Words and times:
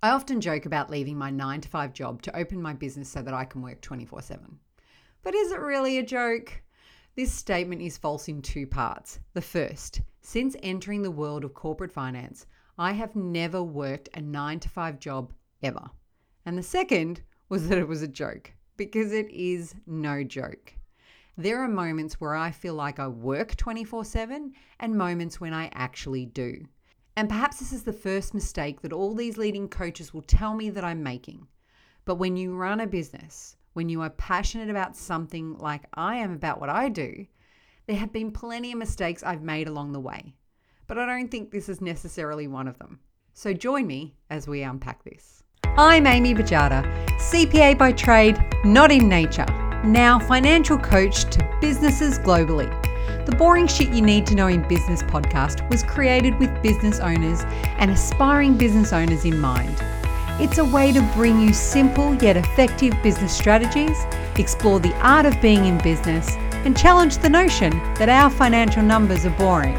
I 0.00 0.10
often 0.10 0.40
joke 0.40 0.64
about 0.64 0.90
leaving 0.90 1.18
my 1.18 1.28
9 1.30 1.60
to 1.62 1.68
5 1.68 1.92
job 1.92 2.22
to 2.22 2.36
open 2.36 2.62
my 2.62 2.72
business 2.72 3.08
so 3.08 3.20
that 3.20 3.34
I 3.34 3.44
can 3.44 3.62
work 3.62 3.80
24 3.80 4.22
7. 4.22 4.60
But 5.24 5.34
is 5.34 5.50
it 5.50 5.58
really 5.58 5.98
a 5.98 6.04
joke? 6.04 6.62
This 7.16 7.32
statement 7.32 7.82
is 7.82 7.98
false 7.98 8.28
in 8.28 8.40
two 8.40 8.64
parts. 8.64 9.18
The 9.34 9.40
first, 9.40 10.02
since 10.20 10.54
entering 10.62 11.02
the 11.02 11.10
world 11.10 11.42
of 11.42 11.52
corporate 11.52 11.90
finance, 11.90 12.46
I 12.78 12.92
have 12.92 13.16
never 13.16 13.60
worked 13.60 14.08
a 14.14 14.20
9 14.20 14.60
to 14.60 14.68
5 14.68 15.00
job 15.00 15.32
ever. 15.64 15.90
And 16.46 16.56
the 16.56 16.62
second 16.62 17.22
was 17.48 17.66
that 17.66 17.78
it 17.78 17.88
was 17.88 18.02
a 18.02 18.08
joke, 18.08 18.52
because 18.76 19.12
it 19.12 19.28
is 19.30 19.74
no 19.84 20.22
joke. 20.22 20.74
There 21.36 21.60
are 21.60 21.68
moments 21.68 22.20
where 22.20 22.36
I 22.36 22.52
feel 22.52 22.74
like 22.74 23.00
I 23.00 23.08
work 23.08 23.56
24 23.56 24.04
7 24.04 24.52
and 24.78 24.96
moments 24.96 25.40
when 25.40 25.52
I 25.52 25.70
actually 25.74 26.26
do. 26.26 26.66
And 27.18 27.28
perhaps 27.28 27.58
this 27.58 27.72
is 27.72 27.82
the 27.82 27.92
first 27.92 28.32
mistake 28.32 28.80
that 28.82 28.92
all 28.92 29.12
these 29.12 29.36
leading 29.36 29.66
coaches 29.68 30.14
will 30.14 30.22
tell 30.22 30.54
me 30.54 30.70
that 30.70 30.84
I'm 30.84 31.02
making. 31.02 31.48
But 32.04 32.14
when 32.14 32.36
you 32.36 32.54
run 32.54 32.78
a 32.78 32.86
business, 32.86 33.56
when 33.72 33.88
you 33.88 34.02
are 34.02 34.10
passionate 34.10 34.70
about 34.70 34.96
something 34.96 35.58
like 35.58 35.82
I 35.94 36.14
am 36.18 36.32
about 36.32 36.60
what 36.60 36.68
I 36.68 36.88
do, 36.88 37.26
there 37.88 37.96
have 37.96 38.12
been 38.12 38.30
plenty 38.30 38.70
of 38.70 38.78
mistakes 38.78 39.24
I've 39.24 39.42
made 39.42 39.66
along 39.66 39.90
the 39.90 39.98
way. 39.98 40.36
But 40.86 40.96
I 40.96 41.06
don't 41.06 41.28
think 41.28 41.50
this 41.50 41.68
is 41.68 41.80
necessarily 41.80 42.46
one 42.46 42.68
of 42.68 42.78
them. 42.78 43.00
So 43.34 43.52
join 43.52 43.88
me 43.88 44.14
as 44.30 44.46
we 44.46 44.62
unpack 44.62 45.02
this. 45.02 45.42
I'm 45.64 46.06
Amy 46.06 46.34
Bajada, 46.34 46.84
CPA 47.18 47.76
by 47.76 47.90
trade, 47.90 48.38
not 48.64 48.92
in 48.92 49.08
nature, 49.08 49.46
now 49.84 50.20
financial 50.20 50.78
coach 50.78 51.24
to 51.32 51.58
businesses 51.60 52.20
globally. 52.20 52.87
The 53.28 53.36
Boring 53.36 53.66
Shit 53.66 53.90
You 53.90 54.00
Need 54.00 54.26
to 54.28 54.34
Know 54.34 54.46
in 54.46 54.66
Business 54.68 55.02
podcast 55.02 55.68
was 55.68 55.82
created 55.82 56.38
with 56.38 56.62
business 56.62 56.98
owners 56.98 57.42
and 57.76 57.90
aspiring 57.90 58.56
business 58.56 58.90
owners 58.90 59.26
in 59.26 59.38
mind. 59.38 59.76
It's 60.40 60.56
a 60.56 60.64
way 60.64 60.92
to 60.92 61.02
bring 61.14 61.38
you 61.38 61.52
simple 61.52 62.14
yet 62.22 62.38
effective 62.38 62.94
business 63.02 63.36
strategies, 63.36 63.98
explore 64.36 64.80
the 64.80 64.94
art 65.06 65.26
of 65.26 65.38
being 65.42 65.66
in 65.66 65.76
business, 65.82 66.36
and 66.64 66.74
challenge 66.74 67.18
the 67.18 67.28
notion 67.28 67.72
that 67.96 68.08
our 68.08 68.30
financial 68.30 68.82
numbers 68.82 69.26
are 69.26 69.36
boring. 69.36 69.76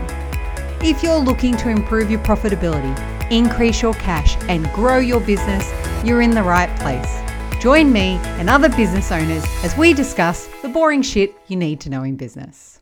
If 0.84 1.02
you're 1.02 1.17
looking 1.17 1.58
to 1.58 1.69
improve 1.69 2.11
your 2.11 2.19
profitability, 2.19 2.95
increase 3.31 3.81
your 3.81 3.95
cash, 3.95 4.38
and 4.44 4.72
grow 4.73 5.00
your 5.00 5.22
business, 5.22 5.67
you're 6.06 6.22
in 6.22 6.36
the 6.36 6.44
right 6.44 6.69
place. 6.80 7.19
Join 7.59 7.91
me 7.91 8.19
and 8.38 8.47
other 8.47 8.69
business 8.69 9.11
owners 9.11 9.44
as 9.63 9.75
we 9.75 9.95
discuss 9.95 10.47
the 10.61 10.69
boring 10.69 11.02
shit 11.02 11.34
you 11.47 11.56
need 11.56 11.80
to 11.80 11.89
know 11.89 12.03
in 12.03 12.16
business. 12.16 12.78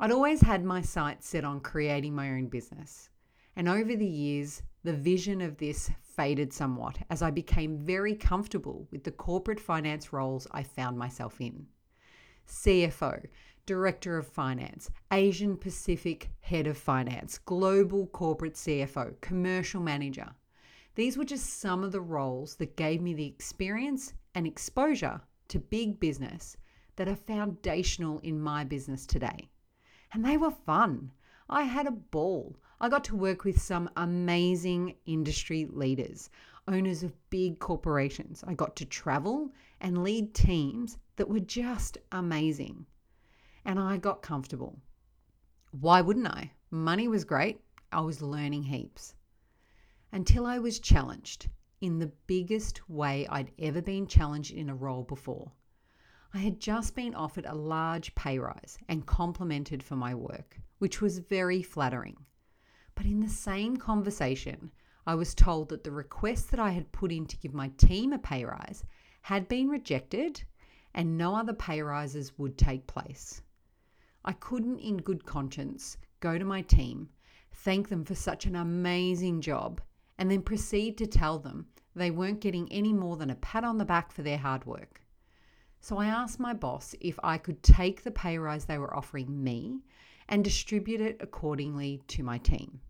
I'd 0.00 0.12
always 0.12 0.42
had 0.42 0.64
my 0.64 0.80
sights 0.80 1.26
set 1.26 1.44
on 1.44 1.58
creating 1.58 2.14
my 2.14 2.30
own 2.30 2.46
business. 2.46 3.10
And 3.56 3.68
over 3.68 3.96
the 3.96 4.06
years, 4.06 4.62
the 4.84 4.92
vision 4.92 5.40
of 5.40 5.56
this 5.56 5.90
faded 6.00 6.52
somewhat 6.52 6.98
as 7.10 7.20
I 7.20 7.32
became 7.32 7.84
very 7.84 8.14
comfortable 8.14 8.86
with 8.92 9.02
the 9.02 9.10
corporate 9.10 9.58
finance 9.58 10.12
roles 10.12 10.46
I 10.52 10.62
found 10.62 10.96
myself 10.96 11.40
in. 11.40 11.66
CFO, 12.46 13.26
Director 13.66 14.16
of 14.16 14.28
Finance, 14.28 14.88
Asian 15.12 15.56
Pacific 15.56 16.30
Head 16.42 16.68
of 16.68 16.78
Finance, 16.78 17.38
Global 17.38 18.06
Corporate 18.06 18.54
CFO, 18.54 19.20
Commercial 19.20 19.80
Manager. 19.80 20.30
These 20.94 21.18
were 21.18 21.24
just 21.24 21.58
some 21.58 21.82
of 21.82 21.90
the 21.90 22.00
roles 22.00 22.54
that 22.58 22.76
gave 22.76 23.02
me 23.02 23.14
the 23.14 23.26
experience 23.26 24.14
and 24.36 24.46
exposure 24.46 25.20
to 25.48 25.58
big 25.58 25.98
business 25.98 26.56
that 26.94 27.08
are 27.08 27.16
foundational 27.16 28.20
in 28.20 28.40
my 28.40 28.62
business 28.62 29.04
today 29.04 29.50
and 30.12 30.24
they 30.24 30.36
were 30.36 30.50
fun. 30.50 31.10
I 31.48 31.62
had 31.62 31.86
a 31.86 31.90
ball. 31.90 32.56
I 32.80 32.88
got 32.88 33.04
to 33.04 33.16
work 33.16 33.44
with 33.44 33.60
some 33.60 33.90
amazing 33.96 34.94
industry 35.06 35.66
leaders, 35.70 36.30
owners 36.66 37.02
of 37.02 37.30
big 37.30 37.58
corporations. 37.58 38.44
I 38.46 38.54
got 38.54 38.76
to 38.76 38.84
travel 38.84 39.50
and 39.80 40.04
lead 40.04 40.34
teams 40.34 40.98
that 41.16 41.28
were 41.28 41.40
just 41.40 41.98
amazing. 42.12 42.86
And 43.64 43.78
I 43.78 43.96
got 43.96 44.22
comfortable. 44.22 44.78
Why 45.72 46.00
wouldn't 46.00 46.28
I? 46.28 46.52
Money 46.70 47.08
was 47.08 47.24
great. 47.24 47.60
I 47.90 48.00
was 48.00 48.22
learning 48.22 48.64
heaps. 48.64 49.14
Until 50.12 50.46
I 50.46 50.58
was 50.58 50.78
challenged 50.78 51.48
in 51.80 51.98
the 51.98 52.12
biggest 52.26 52.88
way 52.88 53.26
I'd 53.28 53.52
ever 53.58 53.82
been 53.82 54.06
challenged 54.06 54.52
in 54.52 54.68
a 54.68 54.74
role 54.74 55.02
before. 55.02 55.52
I 56.34 56.38
had 56.38 56.60
just 56.60 56.94
been 56.94 57.14
offered 57.14 57.46
a 57.46 57.54
large 57.54 58.14
pay 58.14 58.38
rise 58.38 58.76
and 58.86 59.06
complimented 59.06 59.82
for 59.82 59.96
my 59.96 60.14
work, 60.14 60.60
which 60.78 61.00
was 61.00 61.20
very 61.20 61.62
flattering. 61.62 62.18
But 62.94 63.06
in 63.06 63.20
the 63.20 63.30
same 63.30 63.78
conversation, 63.78 64.70
I 65.06 65.14
was 65.14 65.34
told 65.34 65.70
that 65.70 65.84
the 65.84 65.90
request 65.90 66.50
that 66.50 66.60
I 66.60 66.72
had 66.72 66.92
put 66.92 67.12
in 67.12 67.24
to 67.26 67.36
give 67.38 67.54
my 67.54 67.68
team 67.78 68.12
a 68.12 68.18
pay 68.18 68.44
rise 68.44 68.84
had 69.22 69.48
been 69.48 69.68
rejected 69.68 70.42
and 70.92 71.16
no 71.16 71.34
other 71.34 71.54
pay 71.54 71.80
rises 71.80 72.36
would 72.36 72.58
take 72.58 72.86
place. 72.86 73.40
I 74.22 74.32
couldn't, 74.32 74.80
in 74.80 74.98
good 74.98 75.24
conscience, 75.24 75.96
go 76.20 76.36
to 76.36 76.44
my 76.44 76.60
team, 76.60 77.08
thank 77.52 77.88
them 77.88 78.04
for 78.04 78.14
such 78.14 78.44
an 78.44 78.56
amazing 78.56 79.40
job, 79.40 79.80
and 80.18 80.30
then 80.30 80.42
proceed 80.42 80.98
to 80.98 81.06
tell 81.06 81.38
them 81.38 81.68
they 81.94 82.10
weren't 82.10 82.40
getting 82.40 82.70
any 82.70 82.92
more 82.92 83.16
than 83.16 83.30
a 83.30 83.36
pat 83.36 83.64
on 83.64 83.78
the 83.78 83.86
back 83.86 84.12
for 84.12 84.22
their 84.22 84.36
hard 84.36 84.66
work. 84.66 85.00
So 85.80 85.96
I 85.96 86.06
asked 86.06 86.40
my 86.40 86.52
boss 86.52 86.94
if 87.00 87.18
I 87.22 87.38
could 87.38 87.62
take 87.62 88.02
the 88.02 88.10
pay 88.10 88.38
rise 88.38 88.64
they 88.64 88.78
were 88.78 88.96
offering 88.96 89.42
me 89.42 89.80
and 90.28 90.44
distribute 90.44 91.00
it 91.00 91.16
accordingly 91.20 92.02
to 92.08 92.22
my 92.22 92.38
team. 92.38 92.80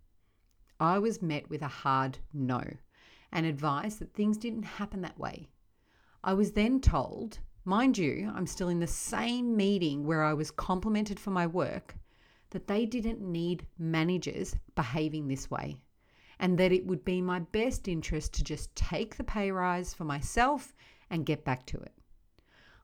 I 0.80 0.98
was 0.98 1.22
met 1.22 1.48
with 1.50 1.62
a 1.62 1.68
hard 1.68 2.18
no 2.32 2.62
and 3.30 3.46
advised 3.46 3.98
that 3.98 4.14
things 4.14 4.38
didn't 4.38 4.62
happen 4.62 5.02
that 5.02 5.18
way. 5.18 5.48
I 6.24 6.34
was 6.34 6.52
then 6.52 6.80
told, 6.80 7.38
mind 7.64 7.98
you, 7.98 8.32
I'm 8.34 8.46
still 8.46 8.68
in 8.68 8.80
the 8.80 8.86
same 8.86 9.56
meeting 9.56 10.06
where 10.06 10.24
I 10.24 10.34
was 10.34 10.50
complimented 10.50 11.20
for 11.20 11.30
my 11.30 11.46
work, 11.46 11.94
that 12.50 12.66
they 12.66 12.86
didn't 12.86 13.20
need 13.20 13.66
managers 13.78 14.56
behaving 14.74 15.28
this 15.28 15.50
way 15.50 15.76
and 16.40 16.56
that 16.58 16.72
it 16.72 16.86
would 16.86 17.04
be 17.04 17.20
my 17.20 17.40
best 17.40 17.88
interest 17.88 18.32
to 18.34 18.44
just 18.44 18.74
take 18.74 19.16
the 19.16 19.24
pay 19.24 19.50
rise 19.50 19.92
for 19.92 20.04
myself 20.04 20.74
and 21.10 21.26
get 21.26 21.44
back 21.44 21.66
to 21.66 21.76
it. 21.78 21.97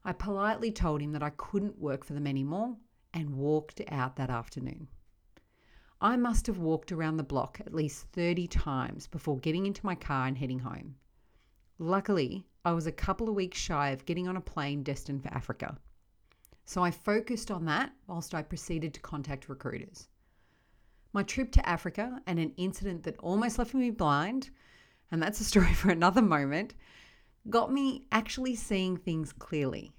I 0.05 0.13
politely 0.13 0.71
told 0.71 1.01
him 1.01 1.13
that 1.13 1.23
I 1.23 1.31
couldn't 1.31 1.79
work 1.79 2.05
for 2.05 2.13
them 2.13 2.27
anymore 2.27 2.77
and 3.15 3.37
walked 3.37 3.81
out 3.89 4.17
that 4.17 4.31
afternoon. 4.31 4.89
I 6.01 6.17
must 6.17 6.47
have 6.47 6.59
walked 6.59 6.93
around 6.93 7.17
the 7.17 7.23
block 7.23 7.61
at 7.61 7.75
least 7.75 8.07
30 8.13 8.47
times 8.49 9.07
before 9.07 9.39
getting 9.39 9.65
into 9.65 9.87
my 9.87 9.95
car 9.95 10.27
and 10.27 10.37
heading 10.37 10.59
home. 10.59 10.97
Luckily, 11.79 12.47
I 12.65 12.73
was 12.73 12.87
a 12.87 12.93
couple 12.93 13.29
of 13.29 13.35
weeks 13.35 13.59
shy 13.59 13.91
of 13.91 14.05
getting 14.05 14.29
on 14.29 14.37
a 14.37 14.41
plane 14.41 14.83
destined 14.83 15.23
for 15.23 15.33
Africa. 15.33 15.79
So 16.67 16.83
I 16.83 16.91
focused 16.91 17.51
on 17.51 17.65
that 17.67 17.93
whilst 18.07 18.35
I 18.35 18.43
proceeded 18.43 18.93
to 18.95 19.01
contact 19.01 19.49
recruiters. 19.49 20.09
My 21.13 21.23
trip 21.23 21.53
to 21.53 21.69
Africa 21.69 22.21
and 22.27 22.39
an 22.39 22.53
incident 22.57 23.05
that 23.05 23.19
almost 23.19 23.59
left 23.59 23.73
me 23.73 23.91
blind, 23.91 24.51
and 25.11 25.23
that's 25.23 25.41
a 25.41 25.45
story 25.45 25.73
for 25.75 25.91
another 25.91 26.23
moment, 26.23 26.75
got 27.51 27.71
me 27.71 28.07
actually 28.11 28.55
seeing 28.55 28.97
things 28.97 29.33
clearly. 29.33 29.93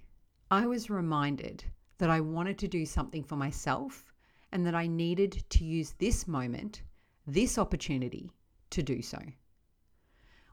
I 0.49 0.65
was 0.65 0.89
reminded 0.89 1.63
that 1.99 2.09
I 2.09 2.19
wanted 2.19 2.57
to 2.59 2.67
do 2.67 2.85
something 2.85 3.23
for 3.23 3.35
myself 3.35 4.03
and 4.51 4.65
that 4.65 4.75
I 4.75 4.87
needed 4.87 5.43
to 5.49 5.63
use 5.63 5.93
this 5.99 6.27
moment, 6.27 6.81
this 7.27 7.57
opportunity, 7.57 8.31
to 8.71 8.81
do 8.81 9.01
so. 9.01 9.19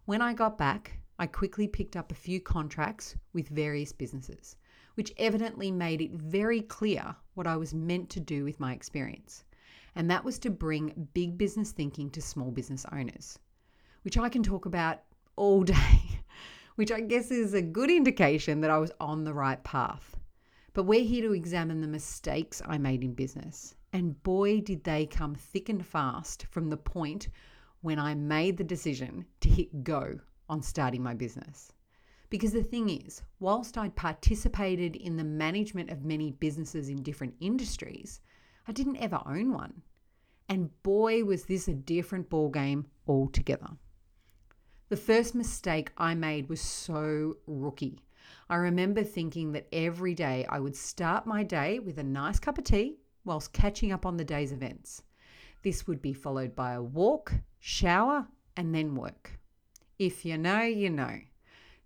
When 0.04 0.20
I 0.20 0.34
got 0.34 0.58
back, 0.58 0.98
I 1.18 1.26
quickly 1.26 1.66
picked 1.66 1.96
up 1.96 2.10
a 2.10 2.16
few 2.16 2.40
contracts 2.40 3.16
with 3.32 3.48
various 3.48 3.92
businesses, 3.92 4.56
which 4.94 5.14
evidently 5.16 5.70
made 5.70 6.00
it 6.00 6.12
very 6.12 6.60
clear 6.60 7.16
what 7.34 7.46
I 7.46 7.56
was 7.56 7.72
meant 7.72 8.10
to 8.10 8.20
do 8.20 8.44
with 8.44 8.60
my 8.60 8.72
experience. 8.72 9.44
And 9.94 10.10
that 10.10 10.24
was 10.24 10.38
to 10.40 10.50
bring 10.50 11.08
big 11.14 11.38
business 11.38 11.72
thinking 11.72 12.10
to 12.10 12.20
small 12.20 12.50
business 12.50 12.84
owners, 12.92 13.38
which 14.02 14.18
I 14.18 14.28
can 14.28 14.42
talk 14.42 14.66
about 14.66 15.00
all 15.36 15.62
day 15.62 16.20
which 16.76 16.92
I 16.92 17.00
guess 17.00 17.30
is 17.30 17.54
a 17.54 17.62
good 17.62 17.90
indication 17.90 18.60
that 18.60 18.70
I 18.70 18.78
was 18.78 18.92
on 19.00 19.24
the 19.24 19.34
right 19.34 19.62
path. 19.64 20.16
But 20.72 20.84
we're 20.84 21.04
here 21.04 21.28
to 21.28 21.34
examine 21.34 21.80
the 21.80 21.88
mistakes 21.88 22.62
I 22.64 22.78
made 22.78 23.04
in 23.04 23.14
business. 23.14 23.74
And 23.92 24.22
boy, 24.22 24.60
did 24.60 24.84
they 24.84 25.06
come 25.06 25.34
thick 25.34 25.68
and 25.68 25.84
fast 25.84 26.46
from 26.50 26.70
the 26.70 26.76
point 26.76 27.28
when 27.82 27.98
I 27.98 28.14
made 28.14 28.56
the 28.56 28.64
decision 28.64 29.26
to 29.40 29.48
hit 29.48 29.84
go 29.84 30.18
on 30.48 30.62
starting 30.62 31.02
my 31.02 31.14
business. 31.14 31.72
Because 32.30 32.52
the 32.52 32.62
thing 32.62 32.88
is, 32.88 33.22
whilst 33.40 33.76
I'd 33.76 33.96
participated 33.96 34.96
in 34.96 35.16
the 35.16 35.24
management 35.24 35.90
of 35.90 36.04
many 36.04 36.30
businesses 36.30 36.88
in 36.88 37.02
different 37.02 37.34
industries, 37.40 38.20
I 38.66 38.72
didn't 38.72 38.96
ever 38.96 39.20
own 39.26 39.52
one. 39.52 39.82
And 40.48 40.70
boy, 40.82 41.24
was 41.24 41.44
this 41.44 41.68
a 41.68 41.74
different 41.74 42.30
ballgame 42.30 42.84
altogether. 43.06 43.68
The 44.92 44.98
first 44.98 45.34
mistake 45.34 45.90
I 45.96 46.14
made 46.14 46.50
was 46.50 46.60
so 46.60 47.38
rookie. 47.46 48.02
I 48.50 48.56
remember 48.56 49.02
thinking 49.02 49.52
that 49.52 49.66
every 49.72 50.14
day 50.14 50.44
I 50.50 50.60
would 50.60 50.76
start 50.76 51.26
my 51.26 51.42
day 51.42 51.78
with 51.78 51.96
a 51.96 52.02
nice 52.02 52.38
cup 52.38 52.58
of 52.58 52.64
tea 52.64 52.98
whilst 53.24 53.54
catching 53.54 53.90
up 53.90 54.04
on 54.04 54.18
the 54.18 54.24
day's 54.26 54.52
events. 54.52 55.02
This 55.62 55.86
would 55.86 56.02
be 56.02 56.12
followed 56.12 56.54
by 56.54 56.74
a 56.74 56.82
walk, 56.82 57.32
shower, 57.58 58.28
and 58.54 58.74
then 58.74 58.94
work. 58.94 59.40
If 59.98 60.26
you 60.26 60.36
know, 60.36 60.60
you 60.60 60.90
know. 60.90 61.20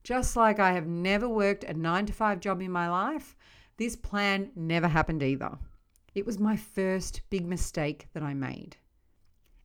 Just 0.02 0.34
like 0.34 0.58
I 0.58 0.72
have 0.72 0.88
never 0.88 1.28
worked 1.28 1.62
a 1.62 1.74
nine 1.74 2.06
to 2.06 2.12
five 2.12 2.40
job 2.40 2.60
in 2.60 2.72
my 2.72 2.90
life, 2.90 3.36
this 3.76 3.94
plan 3.94 4.50
never 4.56 4.88
happened 4.88 5.22
either. 5.22 5.56
It 6.16 6.26
was 6.26 6.40
my 6.40 6.56
first 6.56 7.20
big 7.30 7.46
mistake 7.46 8.08
that 8.14 8.24
I 8.24 8.34
made. 8.34 8.78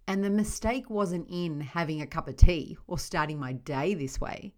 And 0.08 0.24
the 0.24 0.30
mistake 0.30 0.90
wasn't 0.90 1.28
in 1.30 1.62
having 1.62 2.02
a 2.02 2.08
cup 2.08 2.28
of 2.28 2.36
tea 2.36 2.78
or 2.88 2.98
starting 2.98 3.40
my 3.40 3.54
day 3.54 3.94
this 3.94 4.20
way. 4.20 4.54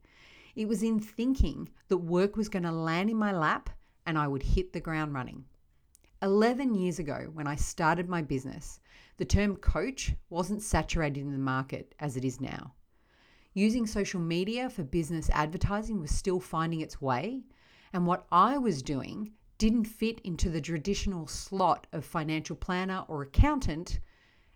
It 0.56 0.68
was 0.68 0.84
in 0.84 1.00
thinking 1.00 1.70
that 1.88 1.98
work 1.98 2.36
was 2.36 2.50
going 2.50 2.64
to 2.64 2.72
land 2.72 3.10
in 3.10 3.18
my 3.18 3.32
lap 3.32 3.70
and 4.06 4.18
I 4.18 4.28
would 4.28 4.44
hit 4.44 4.74
the 4.74 4.80
ground 4.80 5.14
running. 5.14 5.46
11 6.22 6.76
years 6.76 7.00
ago, 7.00 7.30
when 7.34 7.48
I 7.48 7.56
started 7.56 8.08
my 8.08 8.22
business, 8.22 8.80
the 9.18 9.26
term 9.26 9.58
coach 9.58 10.14
wasn't 10.30 10.62
saturated 10.62 11.20
in 11.20 11.32
the 11.32 11.38
market 11.38 11.94
as 12.00 12.16
it 12.16 12.24
is 12.24 12.40
now. 12.40 12.74
Using 13.54 13.86
social 13.86 14.20
media 14.20 14.70
for 14.70 14.84
business 14.84 15.30
advertising 15.32 16.00
was 16.00 16.12
still 16.12 16.40
finding 16.40 16.82
its 16.82 17.02
way, 17.02 17.44
and 17.92 18.08
what 18.08 18.26
I 18.32 18.58
was 18.58 18.82
doing 18.82 19.34
didn't 19.58 19.86
fit 19.86 20.20
into 20.22 20.50
the 20.50 20.62
traditional 20.62 21.28
slot 21.28 21.86
of 21.94 22.04
financial 22.04 22.56
planner 22.56 23.06
or 23.08 23.22
accountant, 23.22 24.00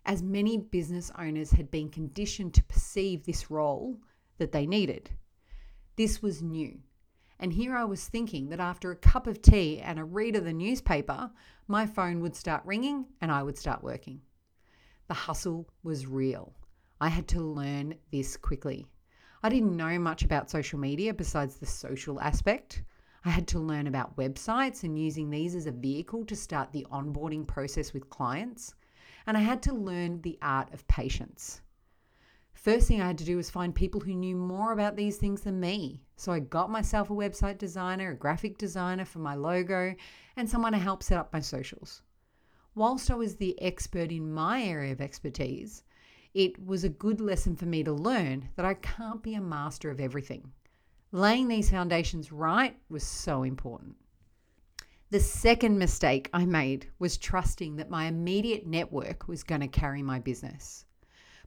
as 0.08 0.22
many 0.22 0.56
business 0.56 1.12
owners 1.18 1.50
had 1.50 1.70
been 1.70 1.90
conditioned 1.90 2.54
to 2.54 2.64
perceive 2.64 3.24
this 3.24 3.50
role 3.50 4.00
that 4.38 4.52
they 4.52 4.66
needed. 4.66 5.10
This 5.96 6.22
was 6.22 6.42
new. 6.42 6.78
And 7.38 7.52
here 7.52 7.76
I 7.76 7.84
was 7.84 8.08
thinking 8.08 8.48
that 8.48 8.58
after 8.58 8.90
a 8.90 8.96
cup 8.96 9.26
of 9.26 9.42
tea 9.42 9.80
and 9.80 9.98
a 9.98 10.04
read 10.04 10.34
of 10.34 10.44
the 10.44 10.52
newspaper, 10.54 11.30
my 11.68 11.84
phone 11.84 12.20
would 12.20 12.34
start 12.34 12.62
ringing 12.64 13.04
and 13.20 13.30
I 13.30 13.42
would 13.42 13.58
start 13.58 13.84
working. 13.84 14.22
The 15.08 15.14
hustle 15.14 15.68
was 15.82 16.06
real. 16.06 16.54
I 17.02 17.08
had 17.08 17.28
to 17.28 17.40
learn 17.42 17.94
this 18.10 18.38
quickly. 18.38 18.86
I 19.42 19.50
didn't 19.50 19.76
know 19.76 19.98
much 19.98 20.24
about 20.24 20.50
social 20.50 20.78
media 20.78 21.12
besides 21.12 21.56
the 21.56 21.66
social 21.66 22.18
aspect. 22.22 22.82
I 23.26 23.30
had 23.30 23.46
to 23.48 23.58
learn 23.58 23.86
about 23.86 24.16
websites 24.16 24.84
and 24.84 24.98
using 24.98 25.28
these 25.28 25.54
as 25.54 25.66
a 25.66 25.70
vehicle 25.70 26.24
to 26.24 26.34
start 26.34 26.72
the 26.72 26.86
onboarding 26.90 27.46
process 27.46 27.92
with 27.92 28.08
clients. 28.08 28.74
And 29.28 29.36
I 29.36 29.42
had 29.42 29.62
to 29.64 29.74
learn 29.74 30.22
the 30.22 30.38
art 30.40 30.72
of 30.72 30.88
patience. 30.88 31.60
First 32.54 32.88
thing 32.88 33.02
I 33.02 33.06
had 33.08 33.18
to 33.18 33.26
do 33.26 33.36
was 33.36 33.50
find 33.50 33.74
people 33.74 34.00
who 34.00 34.14
knew 34.14 34.34
more 34.34 34.72
about 34.72 34.96
these 34.96 35.18
things 35.18 35.42
than 35.42 35.60
me. 35.60 36.02
So 36.16 36.32
I 36.32 36.40
got 36.40 36.70
myself 36.70 37.10
a 37.10 37.12
website 37.12 37.58
designer, 37.58 38.12
a 38.12 38.16
graphic 38.16 38.56
designer 38.56 39.04
for 39.04 39.18
my 39.18 39.34
logo, 39.34 39.94
and 40.36 40.48
someone 40.48 40.72
to 40.72 40.78
help 40.78 41.02
set 41.02 41.18
up 41.18 41.30
my 41.30 41.40
socials. 41.40 42.00
Whilst 42.74 43.10
I 43.10 43.16
was 43.16 43.36
the 43.36 43.60
expert 43.60 44.10
in 44.12 44.32
my 44.32 44.62
area 44.62 44.92
of 44.92 45.00
expertise, 45.02 45.82
it 46.32 46.64
was 46.64 46.82
a 46.82 46.88
good 46.88 47.20
lesson 47.20 47.54
for 47.54 47.66
me 47.66 47.84
to 47.84 47.92
learn 47.92 48.48
that 48.56 48.64
I 48.64 48.72
can't 48.72 49.22
be 49.22 49.34
a 49.34 49.42
master 49.42 49.90
of 49.90 50.00
everything. 50.00 50.52
Laying 51.12 51.48
these 51.48 51.70
foundations 51.70 52.32
right 52.32 52.78
was 52.88 53.04
so 53.04 53.42
important. 53.42 53.96
The 55.10 55.20
second 55.20 55.78
mistake 55.78 56.28
I 56.34 56.44
made 56.44 56.90
was 56.98 57.16
trusting 57.16 57.76
that 57.76 57.88
my 57.88 58.04
immediate 58.04 58.66
network 58.66 59.26
was 59.26 59.42
going 59.42 59.62
to 59.62 59.68
carry 59.68 60.02
my 60.02 60.18
business. 60.18 60.84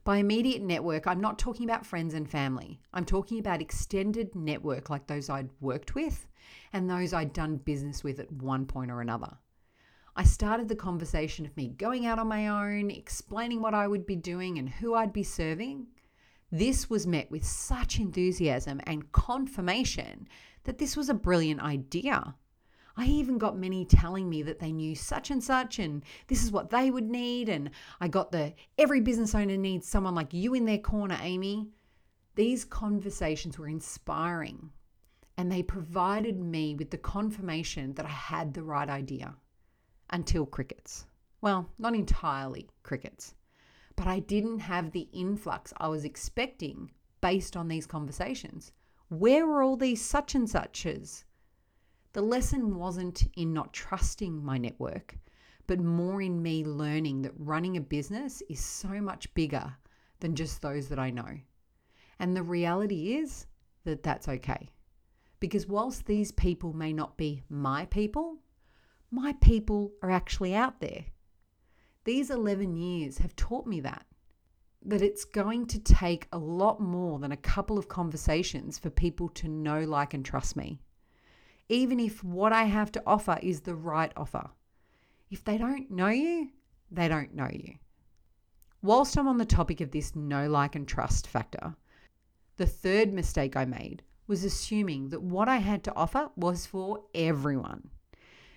By 0.02 0.16
immediate 0.16 0.62
network, 0.62 1.06
I'm 1.06 1.20
not 1.20 1.38
talking 1.38 1.70
about 1.70 1.86
friends 1.86 2.12
and 2.12 2.28
family. 2.28 2.80
I'm 2.92 3.04
talking 3.04 3.38
about 3.38 3.62
extended 3.62 4.34
network 4.34 4.90
like 4.90 5.06
those 5.06 5.30
I'd 5.30 5.48
worked 5.60 5.94
with 5.94 6.26
and 6.72 6.90
those 6.90 7.12
I'd 7.12 7.32
done 7.32 7.58
business 7.58 8.02
with 8.02 8.18
at 8.18 8.32
one 8.32 8.66
point 8.66 8.90
or 8.90 9.00
another. 9.00 9.36
I 10.16 10.24
started 10.24 10.68
the 10.68 10.74
conversation 10.74 11.46
of 11.46 11.56
me 11.56 11.68
going 11.68 12.04
out 12.04 12.18
on 12.18 12.26
my 12.26 12.48
own, 12.48 12.90
explaining 12.90 13.62
what 13.62 13.74
I 13.74 13.86
would 13.86 14.06
be 14.06 14.16
doing 14.16 14.58
and 14.58 14.68
who 14.68 14.94
I'd 14.94 15.12
be 15.12 15.22
serving. 15.22 15.86
This 16.50 16.90
was 16.90 17.06
met 17.06 17.30
with 17.30 17.44
such 17.44 18.00
enthusiasm 18.00 18.80
and 18.88 19.12
confirmation 19.12 20.26
that 20.64 20.78
this 20.78 20.96
was 20.96 21.08
a 21.08 21.14
brilliant 21.14 21.60
idea. 21.62 22.34
I 22.96 23.06
even 23.06 23.38
got 23.38 23.56
many 23.56 23.84
telling 23.84 24.28
me 24.28 24.42
that 24.42 24.58
they 24.58 24.72
knew 24.72 24.94
such 24.94 25.30
and 25.30 25.42
such 25.42 25.78
and 25.78 26.02
this 26.26 26.42
is 26.42 26.52
what 26.52 26.70
they 26.70 26.90
would 26.90 27.10
need. 27.10 27.48
And 27.48 27.70
I 28.00 28.08
got 28.08 28.32
the 28.32 28.54
every 28.76 29.00
business 29.00 29.34
owner 29.34 29.56
needs 29.56 29.88
someone 29.88 30.14
like 30.14 30.34
you 30.34 30.54
in 30.54 30.66
their 30.66 30.78
corner, 30.78 31.18
Amy. 31.20 31.68
These 32.34 32.64
conversations 32.64 33.58
were 33.58 33.68
inspiring 33.68 34.70
and 35.36 35.50
they 35.50 35.62
provided 35.62 36.38
me 36.38 36.74
with 36.74 36.90
the 36.90 36.98
confirmation 36.98 37.94
that 37.94 38.06
I 38.06 38.10
had 38.10 38.52
the 38.52 38.62
right 38.62 38.88
idea 38.88 39.34
until 40.10 40.46
crickets. 40.46 41.06
Well, 41.40 41.70
not 41.78 41.94
entirely 41.94 42.68
crickets, 42.82 43.34
but 43.96 44.06
I 44.06 44.20
didn't 44.20 44.60
have 44.60 44.92
the 44.92 45.08
influx 45.12 45.72
I 45.78 45.88
was 45.88 46.04
expecting 46.04 46.90
based 47.20 47.56
on 47.56 47.68
these 47.68 47.86
conversations. 47.86 48.72
Where 49.08 49.46
were 49.46 49.62
all 49.62 49.76
these 49.76 50.04
such 50.04 50.34
and 50.34 50.48
suches? 50.48 51.24
The 52.12 52.22
lesson 52.22 52.76
wasn't 52.76 53.24
in 53.36 53.54
not 53.54 53.72
trusting 53.72 54.44
my 54.44 54.58
network, 54.58 55.16
but 55.66 55.80
more 55.80 56.20
in 56.20 56.42
me 56.42 56.62
learning 56.64 57.22
that 57.22 57.32
running 57.38 57.78
a 57.78 57.80
business 57.80 58.42
is 58.50 58.60
so 58.60 59.00
much 59.00 59.32
bigger 59.32 59.74
than 60.20 60.34
just 60.34 60.60
those 60.60 60.88
that 60.88 60.98
I 60.98 61.10
know. 61.10 61.38
And 62.18 62.36
the 62.36 62.42
reality 62.42 63.14
is 63.14 63.46
that 63.84 64.02
that's 64.02 64.28
okay. 64.28 64.70
Because 65.40 65.66
whilst 65.66 66.04
these 66.04 66.32
people 66.32 66.74
may 66.74 66.92
not 66.92 67.16
be 67.16 67.42
my 67.48 67.86
people, 67.86 68.36
my 69.10 69.32
people 69.40 69.92
are 70.02 70.10
actually 70.10 70.54
out 70.54 70.80
there. 70.80 71.06
These 72.04 72.30
11 72.30 72.76
years 72.76 73.18
have 73.18 73.34
taught 73.36 73.66
me 73.66 73.80
that. 73.80 74.04
That 74.84 75.02
it's 75.02 75.24
going 75.24 75.66
to 75.68 75.78
take 75.78 76.28
a 76.32 76.38
lot 76.38 76.80
more 76.80 77.18
than 77.18 77.32
a 77.32 77.36
couple 77.36 77.78
of 77.78 77.88
conversations 77.88 78.78
for 78.78 78.90
people 78.90 79.28
to 79.30 79.48
know, 79.48 79.80
like, 79.80 80.12
and 80.12 80.24
trust 80.24 80.56
me. 80.56 80.80
Even 81.68 82.00
if 82.00 82.22
what 82.22 82.52
I 82.52 82.64
have 82.64 82.92
to 82.92 83.02
offer 83.06 83.38
is 83.42 83.60
the 83.60 83.74
right 83.74 84.12
offer. 84.16 84.50
If 85.30 85.44
they 85.44 85.56
don't 85.56 85.90
know 85.90 86.08
you, 86.08 86.50
they 86.90 87.08
don't 87.08 87.34
know 87.34 87.48
you. 87.50 87.74
Whilst 88.82 89.16
I'm 89.16 89.28
on 89.28 89.38
the 89.38 89.44
topic 89.44 89.80
of 89.80 89.92
this 89.92 90.16
know, 90.16 90.48
like, 90.48 90.74
and 90.74 90.86
trust 90.86 91.26
factor, 91.26 91.76
the 92.56 92.66
third 92.66 93.12
mistake 93.12 93.56
I 93.56 93.64
made 93.64 94.02
was 94.26 94.44
assuming 94.44 95.08
that 95.10 95.22
what 95.22 95.48
I 95.48 95.56
had 95.56 95.84
to 95.84 95.94
offer 95.94 96.30
was 96.36 96.66
for 96.66 97.04
everyone. 97.14 97.90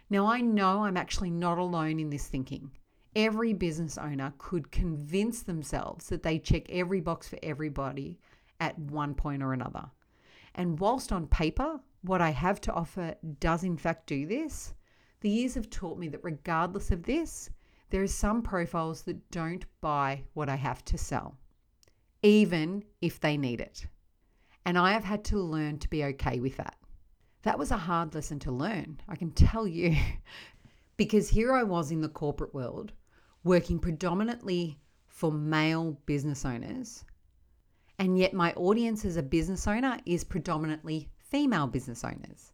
Now, 0.10 0.26
I 0.28 0.42
know 0.42 0.84
I'm 0.84 0.98
actually 0.98 1.32
not 1.32 1.58
alone 1.58 2.00
in 2.00 2.10
this 2.10 2.28
thinking. 2.28 2.72
Every 3.16 3.54
business 3.54 3.98
owner 3.98 4.34
could 4.38 4.72
convince 4.72 5.44
themselves 5.44 6.08
that 6.10 6.24
they 6.24 6.40
check 6.40 6.70
every 6.70 7.02
box 7.02 7.28
for 7.28 7.40
everybody 7.42 8.20
at 8.60 8.78
one 8.78 9.16
point 9.16 9.42
or 9.42 9.54
another. 9.54 9.90
And 10.54 10.80
whilst 10.80 11.12
on 11.12 11.28
paper, 11.28 11.80
what 12.06 12.22
I 12.22 12.30
have 12.30 12.62
to 12.62 12.74
offer 12.74 13.16
does 13.40 13.64
in 13.64 13.78
fact 13.78 14.08
do 14.08 14.26
this, 14.28 14.74
the 15.22 15.30
years 15.30 15.56
have 15.56 15.70
taught 15.70 15.98
me 15.98 16.08
that 16.10 16.24
regardless 16.24 16.92
of 16.92 17.04
this, 17.04 17.50
there 17.90 18.04
are 18.04 18.08
some 18.08 18.42
profiles 18.42 19.04
that 19.04 19.32
don't 19.32 19.66
buy 19.82 20.24
what 20.34 20.50
I 20.50 20.56
have 20.56 20.84
to 20.86 20.98
sell, 20.98 21.38
even 22.22 22.84
if 23.02 23.20
they 23.20 23.38
need 23.38 23.60
it. 23.62 23.88
And 24.66 24.78
I 24.78 24.94
have 24.94 25.04
had 25.04 25.24
to 25.26 25.40
learn 25.40 25.80
to 25.80 25.90
be 25.90 26.04
okay 26.06 26.40
with 26.40 26.58
that. 26.58 26.78
That 27.44 27.60
was 27.60 27.72
a 27.72 27.78
hard 27.78 28.16
lesson 28.16 28.40
to 28.40 28.52
learn, 28.52 29.00
I 29.08 29.16
can 29.16 29.32
tell 29.32 29.68
you, 29.68 29.96
because 30.98 31.30
here 31.30 31.54
I 31.54 31.64
was 31.64 31.92
in 31.92 32.02
the 32.02 32.10
corporate 32.10 32.54
world 32.54 32.92
working 33.44 33.80
predominantly 33.80 34.80
for 35.08 35.32
male 35.32 36.00
business 36.06 36.46
owners, 36.46 37.06
and 38.00 38.18
yet 38.18 38.34
my 38.34 38.52
audience 38.54 39.06
as 39.06 39.16
a 39.16 39.24
business 39.24 39.68
owner 39.68 40.00
is 40.06 40.24
predominantly 40.24 41.10
female 41.30 41.68
business 41.68 42.04
owners. 42.04 42.54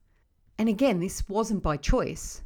And 0.57 0.69
again, 0.69 0.99
this 0.99 1.27
wasn't 1.27 1.63
by 1.63 1.77
choice. 1.77 2.43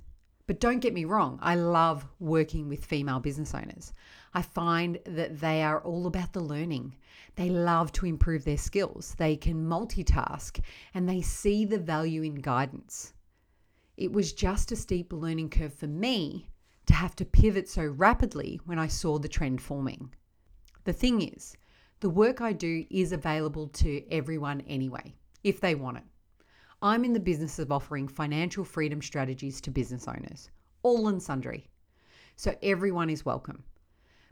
But 0.48 0.60
don't 0.60 0.80
get 0.80 0.94
me 0.94 1.06
wrong, 1.06 1.40
I 1.42 1.56
love 1.56 2.06
working 2.20 2.70
with 2.70 2.86
female 2.86 3.20
business 3.20 3.56
owners. 3.56 3.94
I 4.34 4.44
find 4.44 5.00
that 5.06 5.40
they 5.40 5.64
are 5.64 5.82
all 5.82 6.06
about 6.06 6.34
the 6.34 6.40
learning. 6.40 6.96
They 7.36 7.50
love 7.50 7.92
to 7.94 8.06
improve 8.06 8.46
their 8.46 8.58
skills, 8.58 9.16
they 9.18 9.36
can 9.36 9.68
multitask, 9.68 10.60
and 10.94 11.10
they 11.10 11.22
see 11.22 11.66
the 11.66 11.80
value 11.80 12.22
in 12.22 12.36
guidance. 12.36 13.14
It 13.98 14.12
was 14.12 14.34
just 14.34 14.72
a 14.72 14.76
steep 14.76 15.12
learning 15.12 15.50
curve 15.50 15.74
for 15.74 15.88
me 15.88 16.50
to 16.86 16.94
have 16.94 17.16
to 17.16 17.26
pivot 17.26 17.68
so 17.68 17.84
rapidly 17.86 18.60
when 18.66 18.78
I 18.78 18.88
saw 18.88 19.18
the 19.18 19.28
trend 19.28 19.62
forming. 19.62 20.14
The 20.84 20.94
thing 20.94 21.22
is, 21.22 21.58
the 22.02 22.10
work 22.10 22.40
I 22.40 22.54
do 22.54 22.86
is 22.92 23.12
available 23.12 23.68
to 23.70 24.04
everyone 24.12 24.62
anyway, 24.62 25.16
if 25.44 25.60
they 25.60 25.74
want 25.74 25.98
it. 25.98 26.04
I'm 26.82 27.06
in 27.06 27.14
the 27.14 27.20
business 27.20 27.58
of 27.58 27.72
offering 27.72 28.08
financial 28.08 28.64
freedom 28.64 29.02
strategies 29.02 29.62
to 29.62 29.72
business 29.72 30.08
owners, 30.08 30.50
all 30.84 31.08
and 31.08 31.22
sundry. 31.22 31.70
So 32.36 32.56
everyone 32.62 33.10
is 33.10 33.26
welcome. 33.26 33.64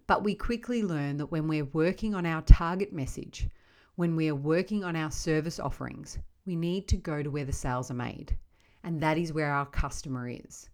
But 0.07 0.23
we 0.23 0.35
quickly 0.35 0.83
learn 0.83 1.17
that 1.17 1.31
when 1.31 1.47
we're 1.47 1.65
working 1.65 2.13
on 2.13 2.25
our 2.25 2.41
target 2.41 2.91
message, 2.91 3.47
when 3.95 4.15
we 4.15 4.29
are 4.29 4.35
working 4.35 4.83
on 4.83 4.95
our 4.95 5.09
service 5.09 5.59
offerings, 5.59 6.17
we 6.45 6.55
need 6.55 6.88
to 6.89 6.97
go 6.97 7.23
to 7.23 7.31
where 7.31 7.45
the 7.45 7.53
sales 7.53 7.89
are 7.89 7.95
made. 7.95 8.38
And 8.83 9.00
that 9.01 9.17
is 9.17 9.31
where 9.31 9.51
our 9.51 9.65
customer 9.65 10.27
is. 10.27 10.69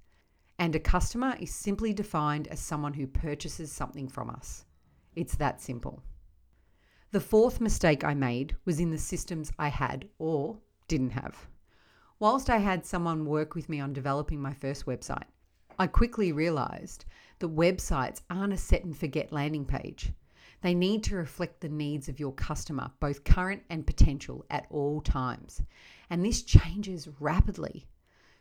And 0.57 0.75
a 0.75 0.79
customer 0.79 1.35
is 1.39 1.53
simply 1.53 1.93
defined 1.93 2.47
as 2.47 2.59
someone 2.59 2.93
who 2.93 3.05
purchases 3.05 3.71
something 3.71 4.09
from 4.09 4.31
us. 4.31 4.65
It's 5.15 5.35
that 5.35 5.61
simple. 5.61 6.01
The 7.11 7.19
fourth 7.19 7.61
mistake 7.61 8.03
I 8.03 8.15
made 8.15 8.55
was 8.65 8.79
in 8.79 8.89
the 8.89 8.97
systems 8.97 9.51
I 9.59 9.69
had 9.69 10.09
or 10.17 10.57
didn't 10.88 11.11
have. 11.11 11.47
Whilst 12.21 12.49
I 12.49 12.57
had 12.57 12.85
someone 12.85 13.23
work 13.23 13.55
with 13.55 13.69
me 13.69 13.79
on 13.79 13.93
developing 13.93 14.41
my 14.41 14.53
first 14.53 14.85
website, 14.85 15.23
I 15.77 15.88
quickly 15.88 16.33
realized 16.33 17.05
that 17.39 17.55
websites 17.55 18.19
aren't 18.29 18.51
a 18.51 18.57
set 18.57 18.83
and 18.83 18.97
forget 18.97 19.31
landing 19.31 19.63
page. 19.63 20.11
They 20.59 20.73
need 20.73 21.01
to 21.05 21.15
reflect 21.15 21.61
the 21.61 21.69
needs 21.69 22.09
of 22.09 22.19
your 22.19 22.33
customer, 22.33 22.91
both 22.99 23.23
current 23.23 23.63
and 23.69 23.88
potential, 23.88 24.43
at 24.49 24.67
all 24.69 24.99
times. 24.99 25.61
And 26.09 26.25
this 26.25 26.41
changes 26.41 27.07
rapidly. 27.21 27.88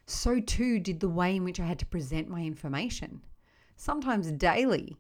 So 0.07 0.41
too 0.41 0.81
did 0.81 0.99
the 0.99 1.09
way 1.09 1.37
in 1.37 1.45
which 1.45 1.61
I 1.61 1.67
had 1.67 1.79
to 1.79 1.87
present 1.87 2.29
my 2.29 2.41
information, 2.41 3.23
sometimes 3.77 4.33
daily. 4.33 4.97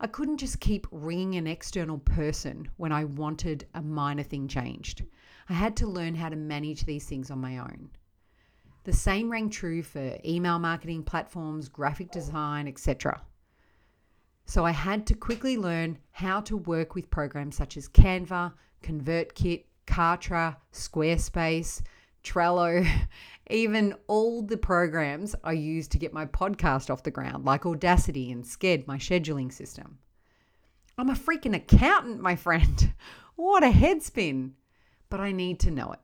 I 0.00 0.06
couldn't 0.06 0.38
just 0.38 0.60
keep 0.60 0.86
ringing 0.90 1.34
an 1.34 1.46
external 1.46 1.98
person 1.98 2.70
when 2.78 2.90
I 2.90 3.04
wanted 3.04 3.66
a 3.74 3.82
minor 3.82 4.22
thing 4.22 4.48
changed. 4.48 5.04
I 5.50 5.52
had 5.52 5.76
to 5.76 5.86
learn 5.86 6.14
how 6.14 6.30
to 6.30 6.36
manage 6.36 6.86
these 6.86 7.04
things 7.04 7.30
on 7.30 7.38
my 7.38 7.58
own. 7.58 7.90
The 8.84 8.92
same 8.92 9.32
rang 9.32 9.48
true 9.48 9.82
for 9.82 10.18
email 10.24 10.58
marketing 10.58 11.04
platforms, 11.04 11.68
graphic 11.68 12.10
design, 12.10 12.68
etc. 12.68 13.22
So 14.44 14.64
I 14.64 14.72
had 14.72 15.06
to 15.06 15.14
quickly 15.14 15.56
learn 15.56 15.98
how 16.10 16.42
to 16.42 16.58
work 16.58 16.94
with 16.94 17.10
programs 17.10 17.56
such 17.56 17.78
as 17.78 17.88
Canva, 17.88 18.52
ConvertKit, 18.82 19.64
Kartra, 19.86 20.56
Squarespace, 20.72 21.80
Trello, 22.22 22.86
even 23.50 23.94
all 24.06 24.42
the 24.42 24.58
programs 24.58 25.34
I 25.42 25.52
use 25.52 25.88
to 25.88 25.98
get 25.98 26.12
my 26.12 26.26
podcast 26.26 26.90
off 26.90 27.02
the 27.02 27.10
ground, 27.10 27.46
like 27.46 27.64
Audacity 27.64 28.30
and 28.32 28.44
Sked, 28.44 28.86
my 28.86 28.98
scheduling 28.98 29.50
system. 29.50 29.98
I'm 30.98 31.10
a 31.10 31.14
freaking 31.14 31.56
accountant, 31.56 32.20
my 32.20 32.36
friend. 32.36 32.92
What 33.36 33.64
a 33.64 33.68
headspin. 33.70 34.52
But 35.10 35.18
I 35.18 35.32
need 35.32 35.58
to 35.60 35.72
know 35.72 35.90
it. 35.90 35.98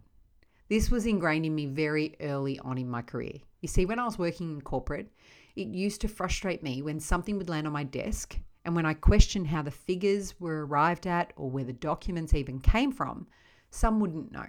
This 0.71 0.89
was 0.89 1.05
ingrained 1.05 1.45
in 1.45 1.53
me 1.57 1.67
very 1.67 2.15
early 2.21 2.57
on 2.61 2.79
in 2.79 2.89
my 2.89 3.03
career. 3.03 3.41
You 3.61 3.67
see, 3.67 3.87
when 3.87 3.99
I 3.99 4.05
was 4.05 4.21
working 4.21 4.53
in 4.53 4.61
corporate, 4.61 5.11
it 5.57 5.67
used 5.67 6.01
to 6.03 6.07
frustrate 6.07 6.63
me 6.63 6.81
when 6.81 7.01
something 7.01 7.37
would 7.37 7.49
land 7.49 7.67
on 7.67 7.73
my 7.73 7.83
desk 7.83 8.39
and 8.65 8.77
when 8.77 8.87
I 8.87 8.95
questioned 8.95 9.49
how 9.49 9.63
the 9.63 9.73
figures 9.73 10.39
were 10.39 10.65
arrived 10.65 11.09
at 11.09 11.33
or 11.35 11.51
where 11.51 11.65
the 11.65 11.73
documents 11.73 12.35
even 12.35 12.61
came 12.61 12.93
from, 12.93 13.27
some 13.71 13.99
wouldn't 13.99 14.31
know. 14.31 14.47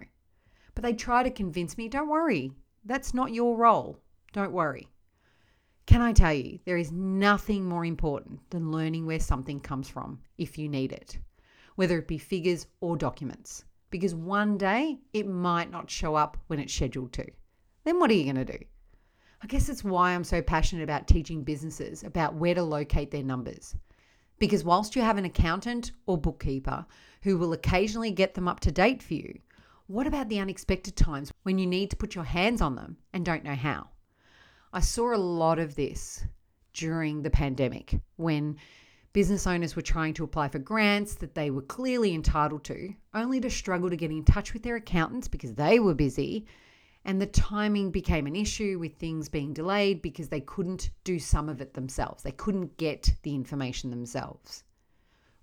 But 0.75 0.83
they'd 0.83 0.99
try 0.99 1.23
to 1.23 1.31
convince 1.31 1.75
me 1.75 1.87
don't 1.87 2.07
worry, 2.07 2.51
that's 2.85 3.15
not 3.15 3.33
your 3.33 3.57
role. 3.57 3.97
Don't 4.31 4.51
worry. 4.51 4.87
Can 5.87 6.01
I 6.01 6.13
tell 6.13 6.33
you, 6.33 6.59
there 6.65 6.77
is 6.77 6.91
nothing 6.91 7.65
more 7.65 7.83
important 7.83 8.47
than 8.51 8.71
learning 8.71 9.07
where 9.07 9.19
something 9.19 9.59
comes 9.59 9.89
from 9.89 10.21
if 10.37 10.55
you 10.59 10.69
need 10.69 10.91
it, 10.91 11.17
whether 11.77 11.97
it 11.97 12.07
be 12.07 12.19
figures 12.19 12.67
or 12.79 12.95
documents, 12.95 13.65
because 13.91 14.15
one 14.15 14.57
day 14.57 14.97
it 15.13 15.27
might 15.27 15.69
not 15.69 15.89
show 15.89 16.15
up 16.15 16.37
when 16.47 16.59
it's 16.59 16.73
scheduled 16.73 17.13
to. 17.13 17.25
Then 17.83 17.99
what 17.99 18.09
are 18.09 18.15
you 18.15 18.23
going 18.23 18.43
to 18.43 18.57
do? 18.57 18.65
I 19.43 19.47
guess 19.47 19.69
it's 19.69 19.83
why 19.83 20.11
I'm 20.11 20.23
so 20.23 20.41
passionate 20.41 20.83
about 20.83 21.07
teaching 21.07 21.43
businesses 21.43 22.03
about 22.03 22.35
where 22.35 22.55
to 22.55 22.63
locate 22.63 23.11
their 23.11 23.23
numbers. 23.23 23.75
Because 24.39 24.63
whilst 24.63 24.95
you 24.95 25.01
have 25.01 25.17
an 25.17 25.25
accountant 25.25 25.91
or 26.07 26.17
bookkeeper 26.17 26.85
who 27.23 27.37
will 27.37 27.53
occasionally 27.53 28.11
get 28.11 28.33
them 28.33 28.47
up 28.47 28.59
to 28.61 28.71
date 28.71 29.03
for 29.03 29.13
you, 29.13 29.39
what 29.87 30.07
about 30.07 30.29
the 30.29 30.39
unexpected 30.39 30.95
times 30.95 31.33
when 31.43 31.57
you 31.57 31.67
need 31.67 31.89
to 31.89 31.97
put 31.97 32.15
your 32.15 32.23
hands 32.23 32.61
on 32.61 32.75
them 32.75 32.97
and 33.13 33.25
don't 33.25 33.43
know 33.43 33.55
how? 33.55 33.89
I 34.73 34.79
saw 34.79 35.13
a 35.13 35.17
lot 35.17 35.59
of 35.59 35.75
this 35.75 36.23
during 36.73 37.21
the 37.21 37.29
pandemic 37.29 37.99
when 38.15 38.57
business 39.13 39.45
owners 39.45 39.75
were 39.75 39.81
trying 39.81 40.13
to 40.13 40.23
apply 40.23 40.47
for 40.47 40.59
grants 40.59 41.15
that 41.15 41.35
they 41.35 41.49
were 41.49 41.61
clearly 41.61 42.13
entitled 42.13 42.63
to, 42.65 42.93
only 43.13 43.39
to 43.41 43.49
struggle 43.49 43.89
to 43.89 43.97
get 43.97 44.11
in 44.11 44.23
touch 44.23 44.53
with 44.53 44.63
their 44.63 44.77
accountants 44.77 45.27
because 45.27 45.53
they 45.53 45.79
were 45.79 45.93
busy 45.93 46.45
and 47.03 47.19
the 47.19 47.25
timing 47.25 47.89
became 47.89 48.27
an 48.27 48.35
issue 48.35 48.77
with 48.77 48.95
things 48.95 49.27
being 49.27 49.53
delayed 49.53 50.01
because 50.01 50.29
they 50.29 50.41
couldn't 50.41 50.91
do 51.03 51.17
some 51.17 51.49
of 51.49 51.59
it 51.59 51.73
themselves. 51.73 52.21
They 52.21 52.31
couldn't 52.31 52.77
get 52.77 53.15
the 53.23 53.33
information 53.33 53.89
themselves. 53.89 54.63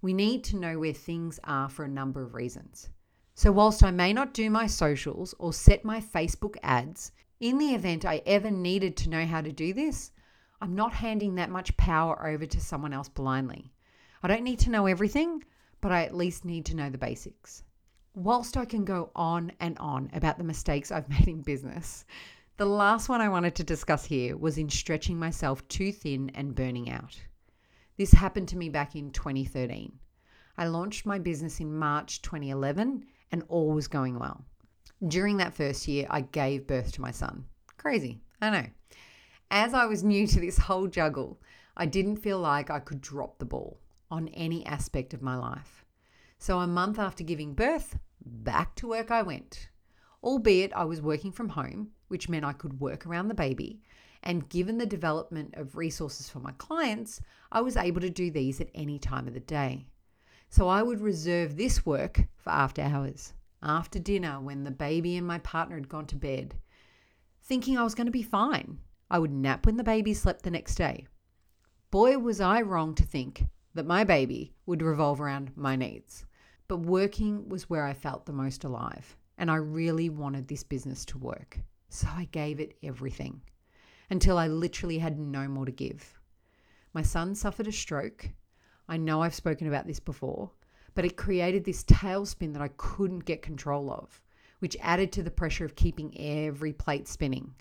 We 0.01 0.13
need 0.13 0.45
to 0.45 0.57
know 0.57 0.79
where 0.79 0.93
things 0.93 1.41
are 1.43 1.69
for 1.69 1.85
a 1.85 1.89
number 1.89 2.23
of 2.23 2.35
reasons. 2.35 2.89
So, 3.35 3.51
whilst 3.51 3.83
I 3.83 3.91
may 3.91 4.13
not 4.13 4.35
do 4.35 4.51
my 4.51 4.67
socials 4.69 5.35
or 5.39 5.53
set 5.53 5.85
my 5.85 6.01
Facebook 6.01 6.57
ads, 6.63 7.11
in 7.41 7.59
the 7.59 7.75
event 7.75 8.05
I 8.05 8.23
ever 8.25 8.51
needed 8.51 8.97
to 8.99 9.11
know 9.11 9.27
how 9.27 9.41
to 9.41 9.53
do 9.53 9.73
this, 9.73 10.13
I'm 10.61 10.75
not 10.75 10.93
handing 10.93 11.37
that 11.37 11.51
much 11.51 11.77
power 11.77 12.27
over 12.27 12.47
to 12.47 12.61
someone 12.61 12.93
else 12.93 13.09
blindly. 13.09 13.73
I 14.23 14.29
don't 14.29 14.43
need 14.43 14.59
to 14.61 14.71
know 14.71 14.87
everything, 14.87 15.45
but 15.81 15.93
I 15.93 16.05
at 16.05 16.17
least 16.17 16.45
need 16.45 16.67
to 16.67 16.77
know 16.77 16.91
the 16.91 16.99
basics. 16.99 17.63
Whilst 18.15 18.57
I 18.57 18.65
can 18.65 18.85
go 18.85 19.11
on 19.15 19.53
and 19.61 19.79
on 19.79 20.11
about 20.13 20.39
the 20.39 20.45
mistakes 20.45 20.91
I've 20.91 21.09
made 21.19 21.29
in 21.29 21.43
business, 21.43 22.05
the 22.57 22.67
last 22.67 23.09
one 23.09 23.21
I 23.21 23.29
wanted 23.29 23.55
to 23.55 23.65
discuss 23.65 24.05
here 24.05 24.37
was 24.37 24.59
in 24.59 24.69
stretching 24.69 25.17
myself 25.17 25.67
too 25.69 25.93
thin 25.93 26.31
and 26.35 26.57
burning 26.57 26.91
out. 26.91 27.17
This 27.97 28.11
happened 28.11 28.49
to 28.49 28.57
me 28.57 28.69
back 28.69 28.97
in 28.97 29.13
2013. 29.13 29.97
I 30.57 30.67
launched 30.67 31.07
my 31.07 31.21
business 31.21 31.61
in 31.61 31.73
March 31.73 32.21
2011 32.23 33.05
and 33.31 33.45
all 33.49 33.71
was 33.71 33.87
going 33.87 34.19
well. 34.19 34.45
During 35.07 35.37
that 35.37 35.55
first 35.55 35.87
year, 35.87 36.09
I 36.11 36.23
gave 36.23 36.67
birth 36.67 36.91
to 36.93 37.01
my 37.01 37.13
son. 37.13 37.45
Crazy, 37.77 38.21
I 38.41 38.51
know. 38.51 38.67
As 39.51 39.73
I 39.73 39.87
was 39.87 40.05
new 40.05 40.27
to 40.27 40.41
this 40.41 40.59
whole 40.59 40.89
juggle, 40.89 41.41
I 41.75 41.87
didn't 41.87 42.17
feel 42.17 42.39
like 42.39 42.69
I 42.69 42.81
could 42.81 43.01
drop 43.01 43.39
the 43.39 43.47
ball 43.47 43.81
on 44.11 44.29
any 44.29 44.65
aspect 44.67 45.15
of 45.15 45.23
my 45.23 45.37
life. 45.37 45.87
So, 46.39 46.59
a 46.59 46.67
month 46.67 46.99
after 46.99 47.25
giving 47.25 47.55
birth, 47.55 47.99
back 48.25 48.75
to 48.77 48.89
work 48.89 49.11
I 49.11 49.23
went. 49.23 49.71
Albeit 50.23 50.73
I 50.75 50.85
was 50.85 51.01
working 51.01 51.33
from 51.33 51.49
home, 51.49 51.93
which 52.09 52.29
meant 52.29 52.45
I 52.45 52.53
could 52.53 52.79
work 52.79 53.07
around 53.07 53.29
the 53.29 53.35
baby. 53.35 53.81
And 54.23 54.49
given 54.51 54.77
the 54.77 54.85
development 54.85 55.55
of 55.57 55.77
resources 55.77 56.29
for 56.29 56.41
my 56.41 56.53
clients, 56.59 57.23
I 57.51 57.63
was 57.63 57.77
able 57.77 58.03
to 58.03 58.11
do 58.11 58.31
these 58.31 58.61
at 58.61 58.71
any 58.75 58.99
time 58.99 59.27
of 59.27 59.35
the 59.35 59.41
day. 59.41 59.87
So 60.51 60.69
I 60.69 60.83
would 60.83 61.01
reserve 61.01 61.57
this 61.57 61.87
work 61.87 62.27
for 62.37 62.51
after 62.51 62.83
hours, 62.83 63.33
after 63.63 63.99
dinner, 63.99 64.41
when 64.41 64.65
the 64.65 64.71
baby 64.71 65.17
and 65.17 65.27
my 65.27 65.39
partner 65.39 65.77
had 65.77 65.89
gone 65.89 66.07
to 66.07 66.17
bed, 66.17 66.55
thinking 67.43 67.79
I 67.79 67.85
was 67.85 67.95
going 67.95 68.07
to 68.07 68.13
be 68.13 68.23
fine. 68.23 68.81
I 69.11 69.19
would 69.19 69.33
nap 69.33 69.65
when 69.65 69.77
the 69.77 69.85
baby 69.85 70.13
slept 70.13 70.43
the 70.43 70.51
next 70.51 70.75
day. 70.75 71.07
Boy, 71.91 72.19
was 72.19 72.41
I 72.41 72.61
wrong 72.61 72.95
to 72.97 73.03
think 73.03 73.47
that 73.75 73.87
my 73.87 74.05
baby 74.05 74.53
would 74.67 74.83
revolve 74.83 75.21
around 75.21 75.57
my 75.57 75.77
needs. 75.77 76.27
But 76.67 76.79
working 76.79 77.49
was 77.49 77.71
where 77.71 77.85
I 77.85 77.95
felt 77.95 78.27
the 78.27 78.33
most 78.33 78.65
alive, 78.65 79.17
and 79.39 79.51
I 79.51 79.57
really 79.57 80.11
wanted 80.11 80.49
this 80.49 80.63
business 80.63 81.07
to 81.07 81.19
work. 81.19 81.59
So 81.89 82.09
I 82.15 82.29
gave 82.33 82.61
it 82.61 82.77
everything 82.83 83.41
until 84.11 84.37
I 84.37 84.49
literally 84.49 84.99
had 84.99 85.19
no 85.19 85.49
more 85.49 85.65
to 85.65 85.73
give. 85.73 86.21
My 86.93 87.03
son 87.03 87.35
suffered 87.35 87.67
a 87.67 87.73
stroke. 87.73 88.29
I 88.89 88.99
know 88.99 89.23
I've 89.23 89.35
spoken 89.35 89.67
about 89.67 89.87
this 89.87 90.01
before, 90.01 90.51
but 90.95 91.07
it 91.07 91.17
created 91.17 91.65
this 91.65 91.85
tailspin 91.85 92.53
that 92.53 92.63
I 92.63 92.69
couldn't 92.77 93.25
get 93.25 93.41
control 93.41 93.91
of, 93.91 94.21
which 94.59 94.77
added 94.81 95.13
to 95.13 95.23
the 95.23 95.31
pressure 95.31 95.65
of 95.65 95.77
keeping 95.77 96.19
every 96.19 96.75
plate 96.75 97.09
spinning. 97.09 97.55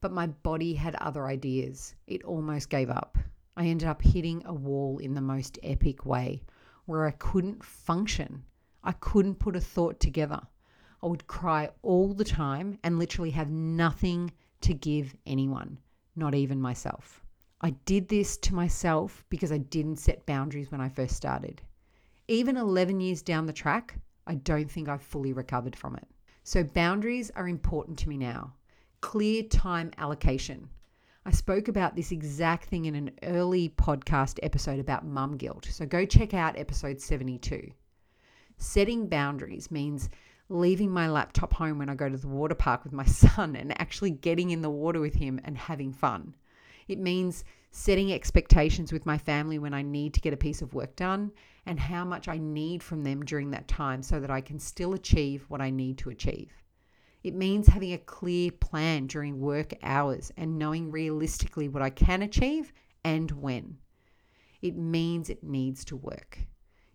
But 0.00 0.12
my 0.12 0.28
body 0.28 0.74
had 0.74 0.94
other 0.96 1.26
ideas. 1.26 1.94
It 2.06 2.22
almost 2.24 2.70
gave 2.70 2.90
up. 2.90 3.18
I 3.56 3.66
ended 3.66 3.88
up 3.88 4.00
hitting 4.00 4.42
a 4.44 4.54
wall 4.54 4.98
in 4.98 5.14
the 5.14 5.20
most 5.20 5.58
epic 5.62 6.06
way 6.06 6.42
where 6.86 7.06
I 7.06 7.10
couldn't 7.12 7.64
function. 7.64 8.44
I 8.84 8.92
couldn't 8.92 9.40
put 9.40 9.56
a 9.56 9.60
thought 9.60 9.98
together. 9.98 10.40
I 11.02 11.06
would 11.06 11.26
cry 11.26 11.70
all 11.82 12.14
the 12.14 12.24
time 12.24 12.78
and 12.82 12.98
literally 12.98 13.30
have 13.30 13.50
nothing 13.50 14.32
to 14.62 14.74
give 14.74 15.16
anyone, 15.26 15.78
not 16.16 16.34
even 16.34 16.60
myself. 16.60 17.22
I 17.60 17.70
did 17.70 18.08
this 18.08 18.36
to 18.38 18.54
myself 18.54 19.24
because 19.30 19.50
I 19.50 19.58
didn't 19.58 19.98
set 19.98 20.26
boundaries 20.26 20.70
when 20.70 20.80
I 20.80 20.88
first 20.88 21.16
started. 21.16 21.60
Even 22.28 22.56
11 22.56 23.00
years 23.00 23.22
down 23.22 23.46
the 23.46 23.52
track, 23.52 23.98
I 24.26 24.36
don't 24.36 24.70
think 24.70 24.88
I've 24.88 25.02
fully 25.02 25.32
recovered 25.32 25.74
from 25.74 25.96
it. 25.96 26.06
So, 26.44 26.62
boundaries 26.62 27.30
are 27.34 27.48
important 27.48 27.98
to 27.98 28.08
me 28.08 28.16
now. 28.16 28.54
Clear 29.00 29.44
time 29.44 29.92
allocation. 29.96 30.68
I 31.24 31.30
spoke 31.30 31.68
about 31.68 31.94
this 31.94 32.10
exact 32.10 32.64
thing 32.64 32.86
in 32.86 32.96
an 32.96 33.12
early 33.22 33.68
podcast 33.68 34.40
episode 34.42 34.80
about 34.80 35.06
mum 35.06 35.36
guilt. 35.36 35.68
So 35.70 35.86
go 35.86 36.04
check 36.04 36.34
out 36.34 36.58
episode 36.58 37.00
72. 37.00 37.70
Setting 38.56 39.06
boundaries 39.06 39.70
means 39.70 40.10
leaving 40.48 40.90
my 40.90 41.08
laptop 41.08 41.52
home 41.52 41.78
when 41.78 41.88
I 41.88 41.94
go 41.94 42.08
to 42.08 42.16
the 42.16 42.26
water 42.26 42.56
park 42.56 42.82
with 42.82 42.92
my 42.92 43.04
son 43.06 43.54
and 43.54 43.80
actually 43.80 44.10
getting 44.10 44.50
in 44.50 44.62
the 44.62 44.70
water 44.70 44.98
with 44.98 45.14
him 45.14 45.40
and 45.44 45.56
having 45.56 45.92
fun. 45.92 46.34
It 46.88 46.98
means 46.98 47.44
setting 47.70 48.12
expectations 48.12 48.92
with 48.92 49.06
my 49.06 49.16
family 49.16 49.60
when 49.60 49.74
I 49.74 49.82
need 49.82 50.12
to 50.14 50.20
get 50.20 50.32
a 50.32 50.36
piece 50.36 50.60
of 50.60 50.74
work 50.74 50.96
done 50.96 51.30
and 51.66 51.78
how 51.78 52.04
much 52.04 52.26
I 52.26 52.38
need 52.38 52.82
from 52.82 53.04
them 53.04 53.24
during 53.24 53.52
that 53.52 53.68
time 53.68 54.02
so 54.02 54.18
that 54.18 54.30
I 54.30 54.40
can 54.40 54.58
still 54.58 54.94
achieve 54.94 55.44
what 55.46 55.60
I 55.60 55.70
need 55.70 55.98
to 55.98 56.10
achieve. 56.10 56.50
It 57.24 57.34
means 57.34 57.66
having 57.66 57.92
a 57.92 57.98
clear 57.98 58.50
plan 58.50 59.06
during 59.06 59.40
work 59.40 59.74
hours 59.82 60.32
and 60.36 60.58
knowing 60.58 60.90
realistically 60.90 61.68
what 61.68 61.82
I 61.82 61.90
can 61.90 62.22
achieve 62.22 62.72
and 63.04 63.30
when. 63.30 63.78
It 64.62 64.76
means 64.76 65.28
it 65.28 65.42
needs 65.42 65.84
to 65.86 65.96
work. 65.96 66.38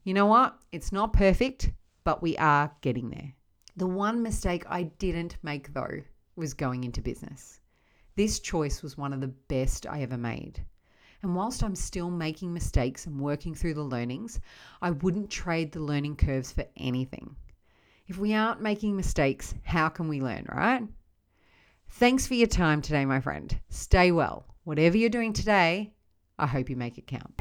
You 0.04 0.14
know 0.14 0.26
what? 0.26 0.58
It's 0.72 0.92
not 0.92 1.14
perfect, 1.14 1.72
but 2.04 2.22
we 2.22 2.38
are 2.38 2.72
getting 2.82 3.10
there. 3.10 3.34
The 3.76 3.88
one 3.88 4.22
mistake 4.22 4.64
I 4.68 4.84
didn't 4.84 5.38
make, 5.44 5.74
though, 5.74 6.02
was 6.36 6.54
going 6.54 6.84
into 6.84 7.02
business. 7.02 7.60
This 8.16 8.40
choice 8.40 8.84
was 8.84 8.98
one 8.98 9.14
of 9.14 9.22
the 9.22 9.28
best 9.28 9.88
I 9.88 10.02
ever 10.02 10.18
made. 10.18 10.64
And 11.22 11.36
whilst 11.36 11.64
I'm 11.64 11.76
still 11.76 12.12
making 12.12 12.54
mistakes 12.54 13.08
and 13.08 13.20
working 13.20 13.56
through 13.56 13.76
the 13.76 13.82
learnings, 13.82 14.40
I 14.82 14.92
wouldn't 14.92 15.30
trade 15.30 15.72
the 15.72 15.80
learning 15.80 16.18
curves 16.18 16.52
for 16.52 16.66
anything. 16.76 17.36
If 18.14 18.20
we 18.20 18.36
aren't 18.36 18.62
making 18.62 18.96
mistakes, 18.96 19.56
how 19.64 19.90
can 19.90 20.08
we 20.08 20.22
learn, 20.22 20.46
right? 20.48 20.84
Thanks 21.94 22.28
for 22.28 22.36
your 22.36 22.46
time 22.46 22.80
today, 22.80 23.06
my 23.06 23.20
friend. 23.20 23.60
Stay 23.70 24.12
well. 24.12 24.46
Whatever 24.66 24.98
you're 24.98 25.10
doing 25.10 25.34
today, 25.34 25.96
I 26.38 26.46
hope 26.46 26.70
you 26.70 26.76
make 26.76 27.00
it 27.00 27.08
count. 27.08 27.36